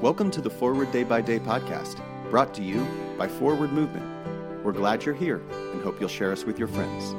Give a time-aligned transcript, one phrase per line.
[0.00, 2.86] Welcome to the Forward Day by Day podcast, brought to you
[3.18, 4.04] by Forward Movement.
[4.64, 5.42] We're glad you're here
[5.72, 7.14] and hope you'll share us with your friends.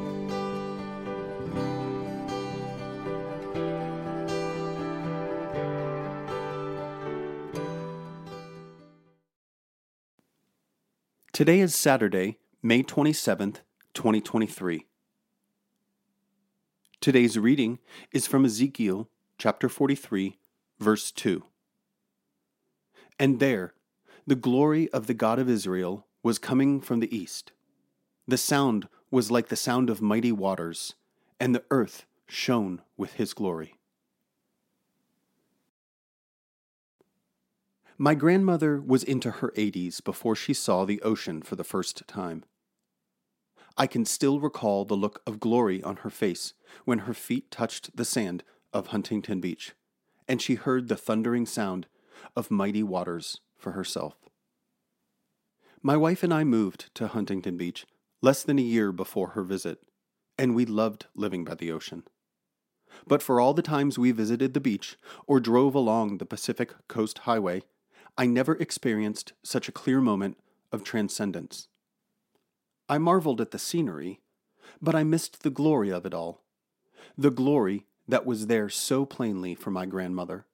[11.33, 13.57] Today is Saturday, May 27th,
[13.93, 14.85] 2023.
[17.01, 17.79] Today's reading
[18.11, 20.37] is from Ezekiel chapter 43,
[20.79, 21.43] verse 2.
[23.19, 23.73] And there,
[24.27, 27.51] the glory of the God of Israel was coming from the east.
[28.27, 30.95] The sound was like the sound of mighty waters,
[31.39, 33.75] and the earth shone with his glory.
[37.97, 42.43] My grandmother was into her 80s before she saw the ocean for the first time.
[43.77, 47.95] I can still recall the look of glory on her face when her feet touched
[47.95, 49.73] the sand of Huntington Beach,
[50.27, 51.87] and she heard the thundering sound
[52.35, 54.15] of mighty waters for herself.
[55.81, 57.85] My wife and I moved to Huntington Beach
[58.21, 59.79] less than a year before her visit,
[60.37, 62.03] and we loved living by the ocean.
[63.05, 67.19] But for all the times we visited the beach or drove along the Pacific Coast
[67.19, 67.63] Highway,
[68.17, 70.37] I never experienced such a clear moment
[70.71, 71.67] of transcendence.
[72.87, 74.21] I marveled at the scenery,
[74.81, 76.43] but I missed the glory of it all.
[77.17, 80.45] The glory that was there so plainly for my grandmother.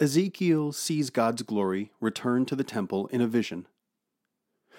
[0.00, 3.66] Ezekiel sees God's glory return to the temple in a vision.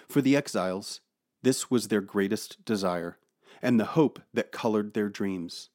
[0.08, 1.02] For the exiles,
[1.42, 3.17] this was their greatest desire
[3.62, 5.70] and the hope that colored their dreams.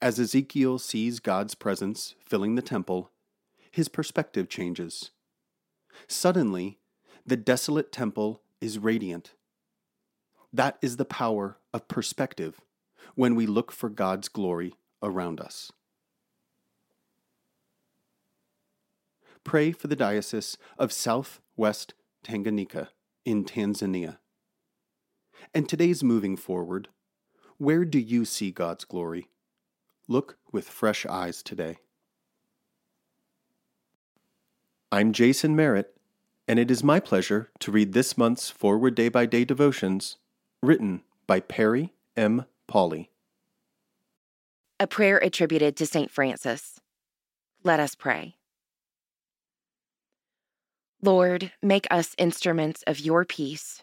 [0.00, 3.10] As Ezekiel sees God's presence filling the temple,
[3.70, 5.10] his perspective changes.
[6.08, 6.78] Suddenly,
[7.26, 9.34] the desolate temple is radiant.
[10.52, 12.60] That is the power of perspective
[13.14, 15.72] when we look for God's glory around us.
[19.44, 21.94] Pray for the Diocese of Southwest
[22.24, 22.88] Tanganyika
[23.24, 24.18] in Tanzania.
[25.54, 26.88] And today's moving forward,
[27.56, 29.28] where do you see God's glory?
[30.08, 31.78] Look with fresh eyes today.
[34.92, 35.96] I'm Jason Merritt,
[36.48, 40.16] and it is my pleasure to read this month's Forward Day by Day devotions
[40.62, 42.44] written by Perry M.
[42.70, 43.08] Pauly.
[44.78, 46.10] A prayer attributed to St.
[46.10, 46.80] Francis.
[47.64, 48.36] Let us pray.
[51.02, 53.82] Lord, make us instruments of your peace.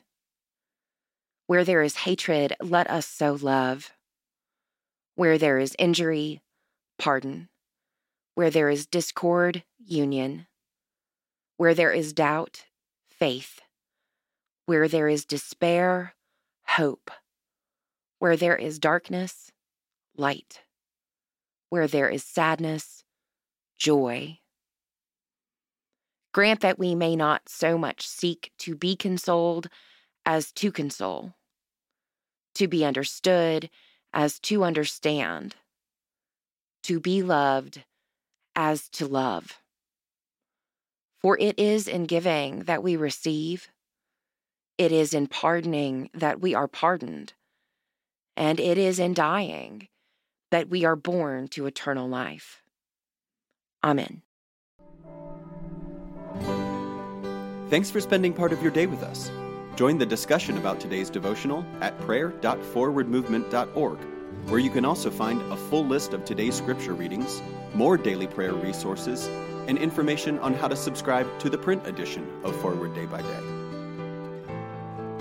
[1.47, 3.91] Where there is hatred, let us sow love.
[5.15, 6.41] Where there is injury,
[6.97, 7.49] pardon.
[8.35, 10.47] Where there is discord, union.
[11.57, 12.65] Where there is doubt,
[13.07, 13.59] faith.
[14.65, 16.13] Where there is despair,
[16.65, 17.11] hope.
[18.19, 19.51] Where there is darkness,
[20.15, 20.61] light.
[21.69, 23.03] Where there is sadness,
[23.77, 24.39] joy.
[26.33, 29.67] Grant that we may not so much seek to be consoled
[30.25, 31.33] as to console,
[32.55, 33.69] to be understood
[34.13, 35.55] as to understand,
[36.83, 37.83] to be loved
[38.55, 39.59] as to love.
[41.19, 43.69] For it is in giving that we receive,
[44.77, 47.33] it is in pardoning that we are pardoned,
[48.37, 49.87] and it is in dying
[50.51, 52.61] that we are born to eternal life.
[53.83, 54.21] Amen.
[57.69, 59.29] Thanks for spending part of your day with us.
[59.75, 63.99] Join the discussion about today's devotional at prayer.forwardmovement.org,
[64.49, 67.41] where you can also find a full list of today's scripture readings,
[67.73, 69.27] more daily prayer resources,
[69.67, 73.56] and information on how to subscribe to the print edition of Forward Day by Day.